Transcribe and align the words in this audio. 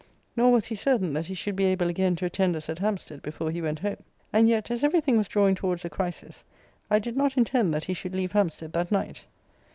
Nor 0.35 0.51
was 0.51 0.65
he 0.65 0.73
certain 0.73 1.13
that 1.13 1.27
he 1.27 1.35
should 1.35 1.55
be 1.55 1.65
able 1.65 1.87
again 1.87 2.15
to 2.15 2.25
attend 2.25 2.55
us 2.55 2.69
at 2.69 2.79
Hampstead 2.79 3.21
before 3.21 3.51
he 3.51 3.61
went 3.61 3.77
home. 3.77 3.97
And 4.33 4.49
yet, 4.49 4.71
as 4.71 4.83
every 4.83 4.99
thing 4.99 5.15
was 5.15 5.27
drawing 5.27 5.53
towards 5.53 5.85
a 5.85 5.91
crisis, 5.91 6.43
I 6.89 6.97
did 6.97 7.15
not 7.15 7.37
intend 7.37 7.71
that 7.75 7.83
he 7.83 7.93
should 7.93 8.15
leave 8.15 8.31
Hampstead 8.31 8.73
that 8.73 8.91
night. 8.91 9.25